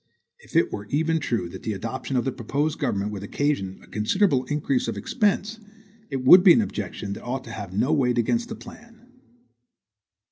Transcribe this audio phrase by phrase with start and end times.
[0.39, 3.87] If it were even true, that the adoption of the proposed government would occasion a
[3.87, 5.59] considerable increase of expense,
[6.09, 9.11] it would be an objection that ought to have no weight against the plan.